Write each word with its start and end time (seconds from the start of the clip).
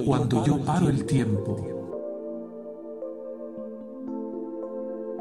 Cuando 0.00 0.44
yo 0.44 0.58
paro 0.64 0.88
el 0.88 1.04
tiempo. 1.04 1.56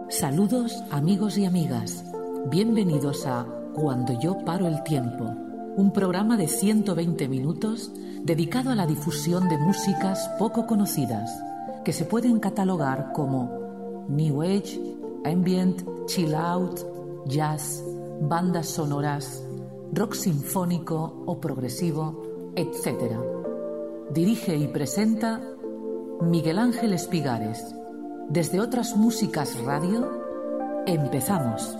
Saludos 0.09 0.73
amigos 0.91 1.37
y 1.37 1.45
amigas. 1.45 2.05
Bienvenidos 2.49 3.25
a 3.25 3.45
Cuando 3.73 4.17
yo 4.19 4.37
paro 4.45 4.67
el 4.67 4.81
tiempo, 4.83 5.25
un 5.75 5.91
programa 5.91 6.37
de 6.37 6.47
120 6.47 7.27
minutos 7.27 7.91
dedicado 8.23 8.69
a 8.69 8.75
la 8.75 8.85
difusión 8.85 9.49
de 9.49 9.57
músicas 9.57 10.29
poco 10.39 10.65
conocidas 10.67 11.31
que 11.83 11.91
se 11.91 12.05
pueden 12.05 12.39
catalogar 12.39 13.11
como 13.13 14.05
New 14.07 14.41
Age, 14.41 14.79
Ambient, 15.25 15.83
Chill 16.05 16.33
Out, 16.33 16.81
Jazz, 17.25 17.83
bandas 18.21 18.67
sonoras, 18.67 19.43
rock 19.91 20.13
sinfónico 20.13 21.23
o 21.25 21.39
progresivo, 21.41 22.53
etc. 22.55 23.40
Dirige 24.13 24.57
y 24.57 24.67
presenta 24.67 25.39
Miguel 26.19 26.59
Ángel 26.59 26.91
Espigares. 26.91 27.73
Desde 28.27 28.59
otras 28.59 28.97
músicas 28.97 29.57
radio, 29.63 30.83
empezamos. 30.85 31.77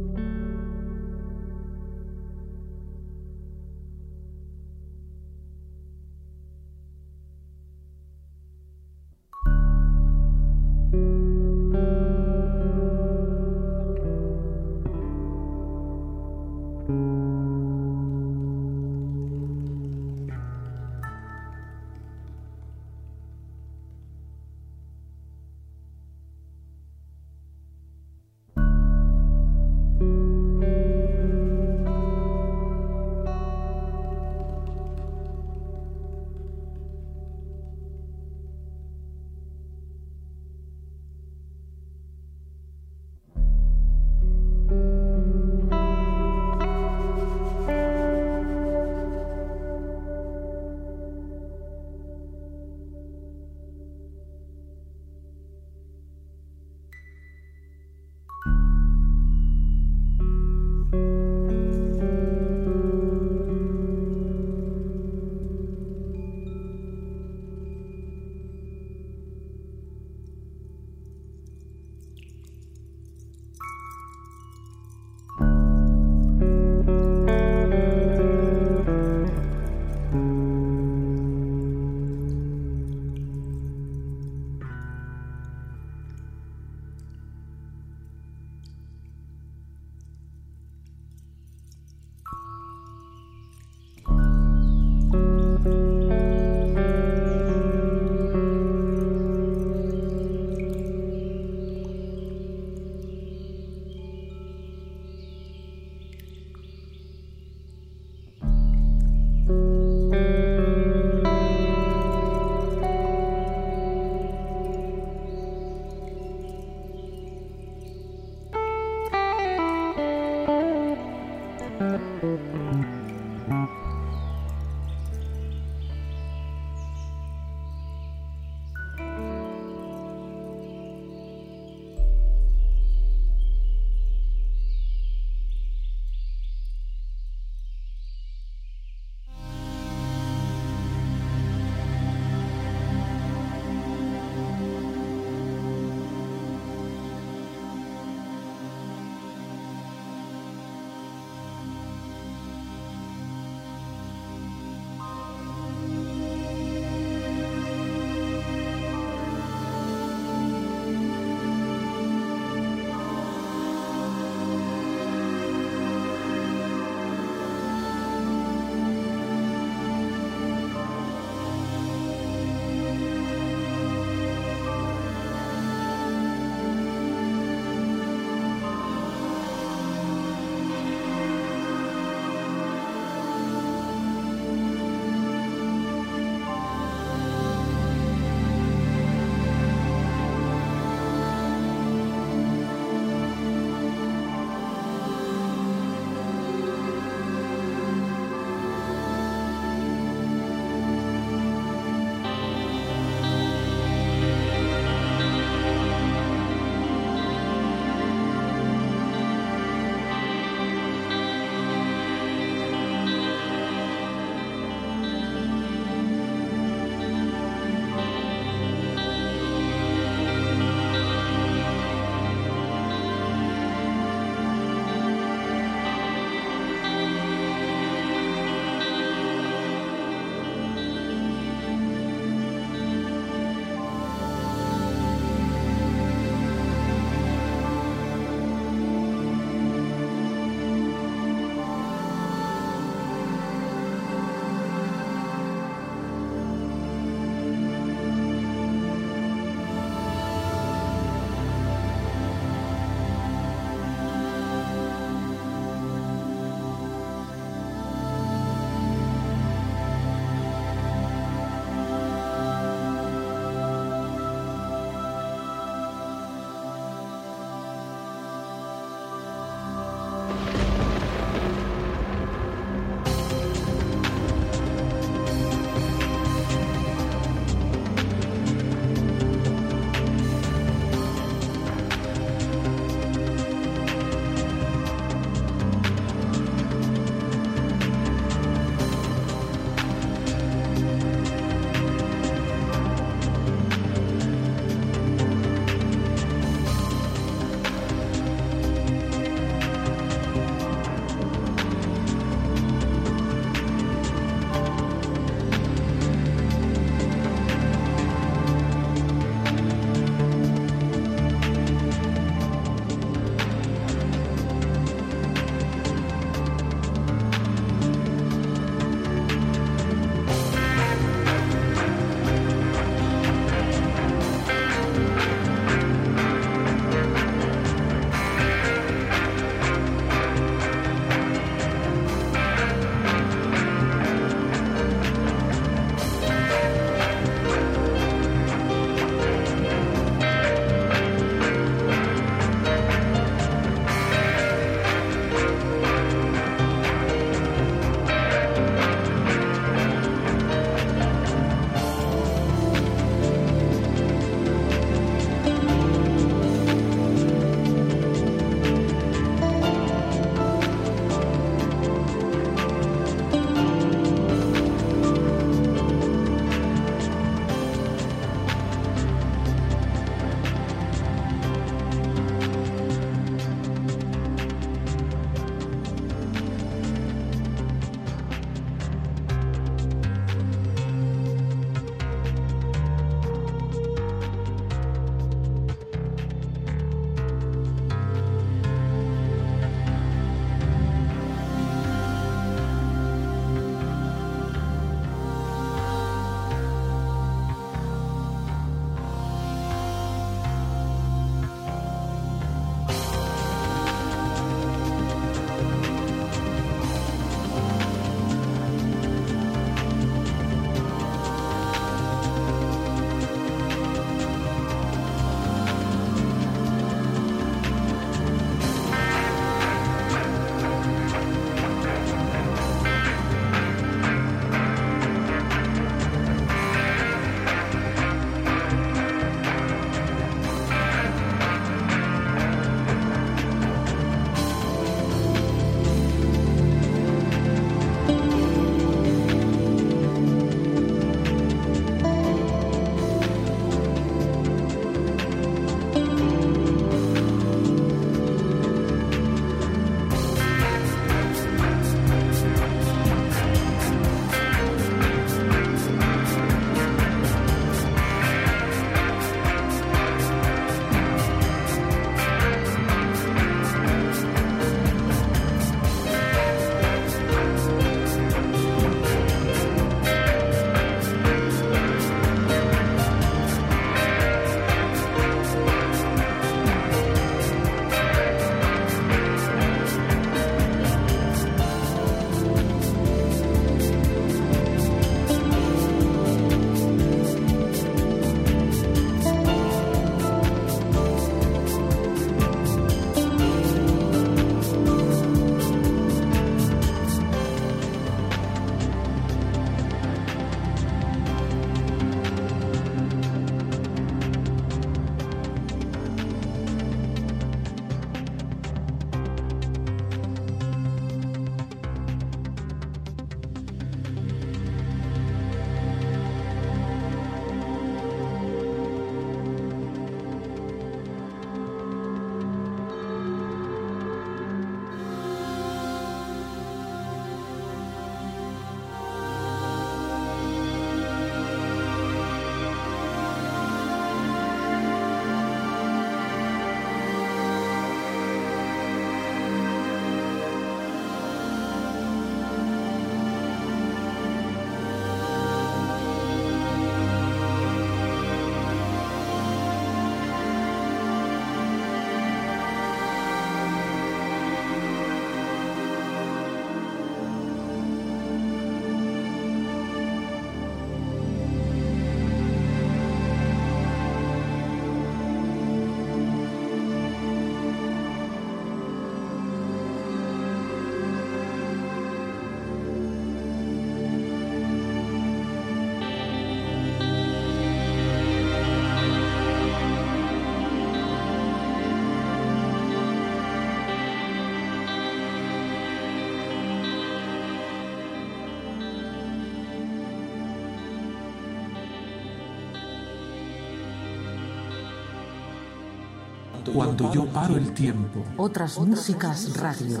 Cuando 596.74 597.12
yo 597.12 597.26
paro 597.26 597.56
el 597.56 597.72
tiempo. 597.72 598.24
Otras 598.36 598.80
músicas 598.80 599.56
radio. 599.56 600.00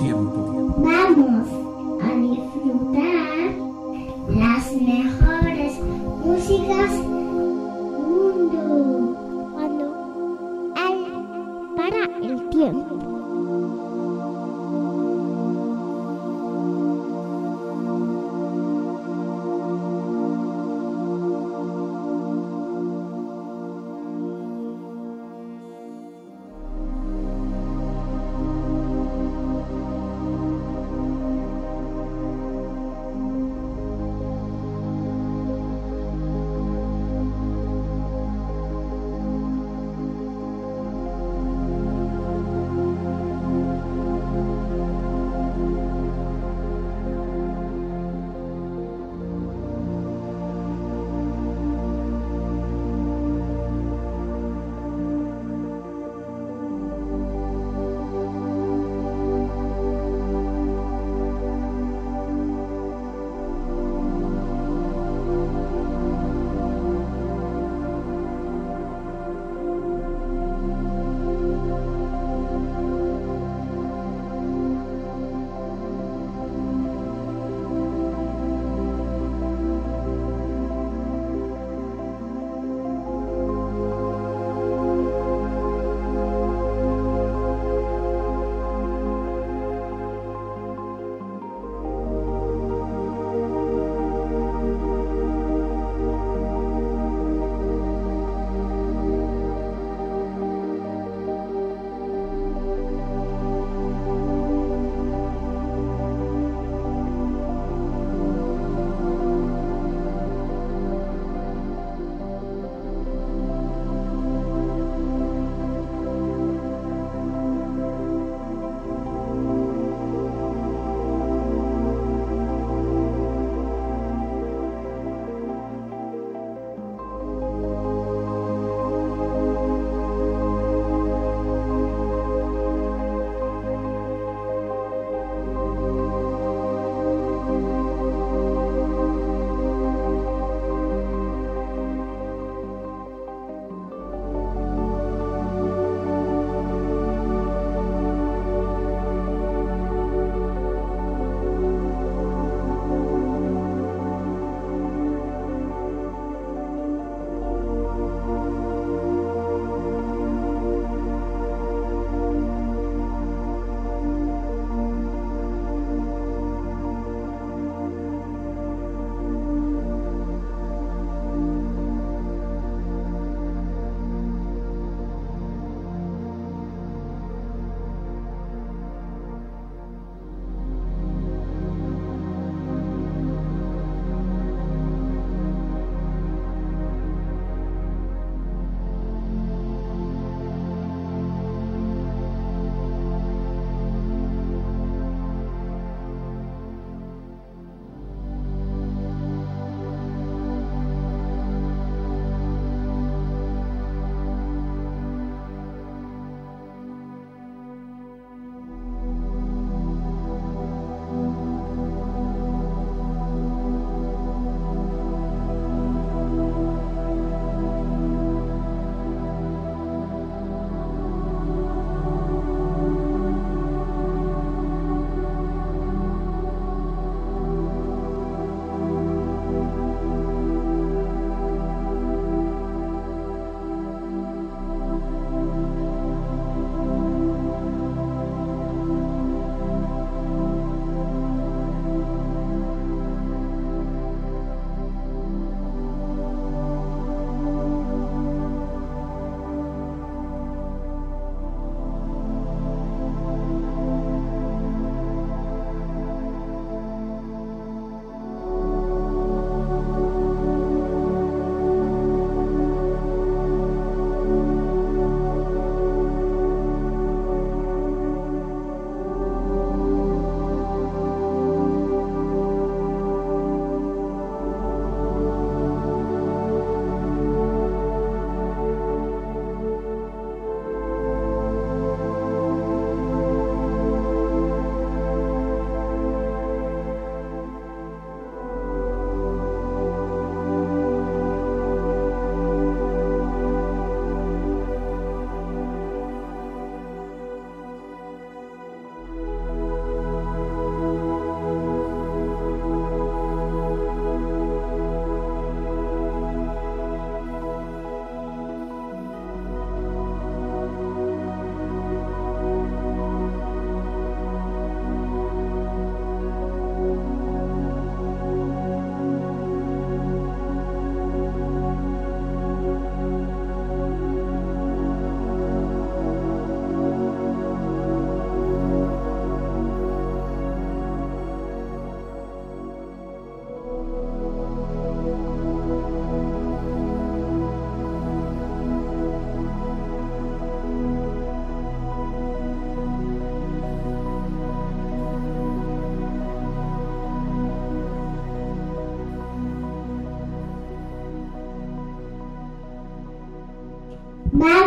Tiempo. 0.00 0.74
Vamos 0.78 1.59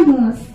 Vamos 0.06 0.53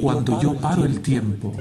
Cuando 0.00 0.40
yo 0.40 0.54
paro 0.54 0.84
el 0.84 1.00
tiempo. 1.00 1.52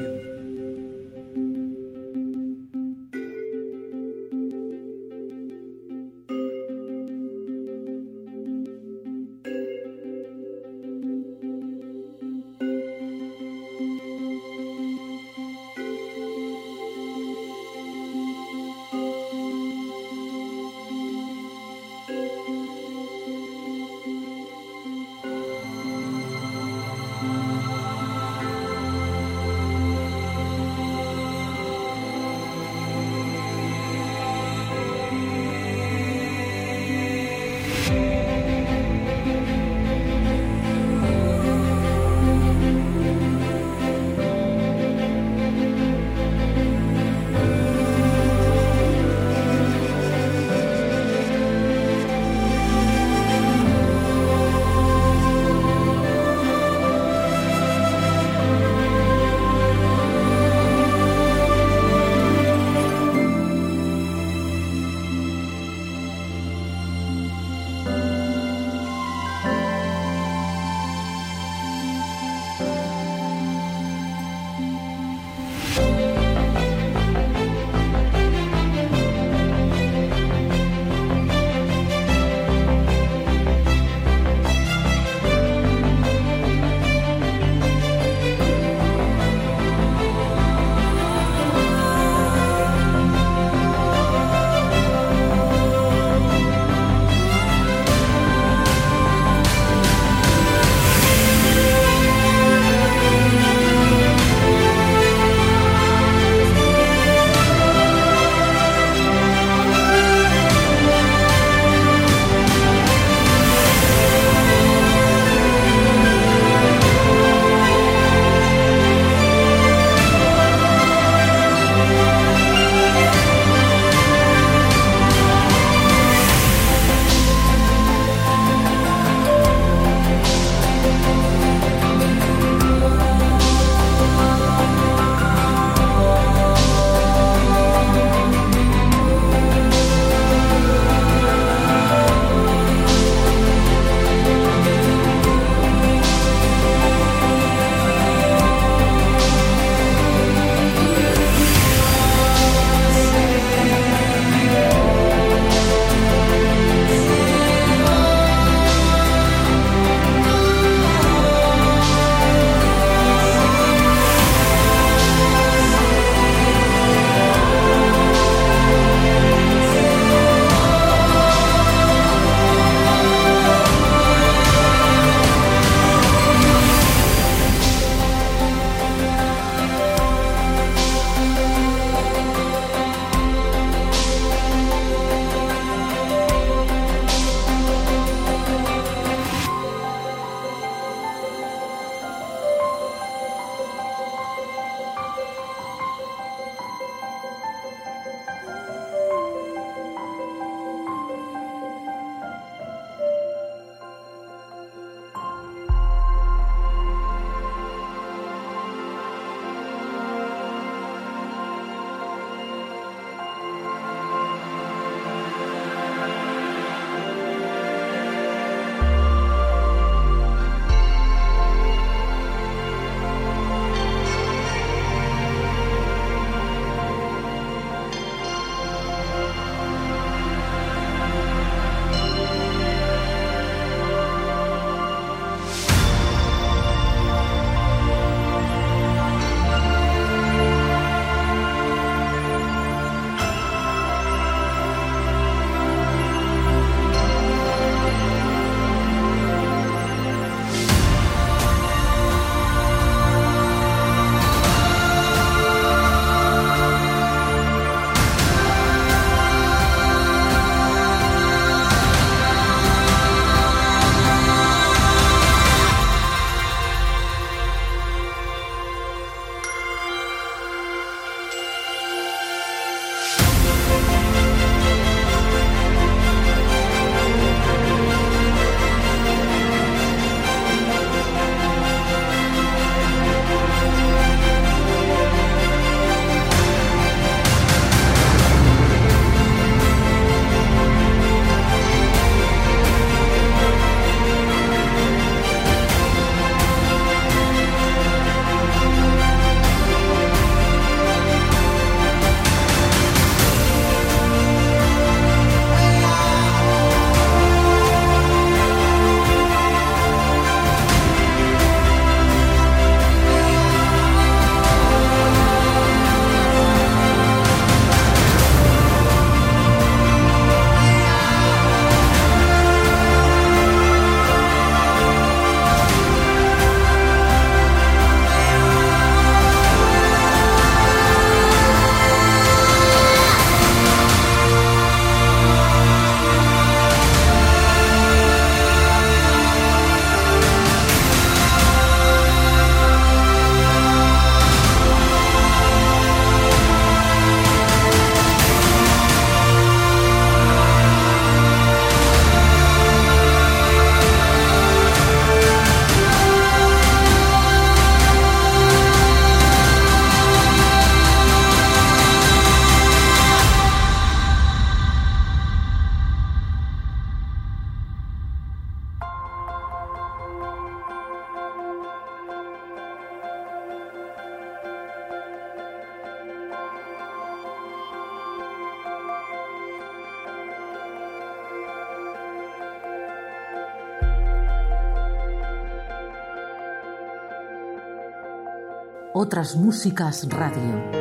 Músicas 389.31 390.05
Radio. 390.09 390.72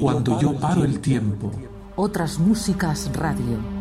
Cuando 0.00 0.40
yo 0.40 0.54
paro 0.54 0.84
el 0.84 1.00
tiempo. 1.00 1.50
Otras 1.96 2.38
músicas 2.38 3.10
radio. 3.14 3.77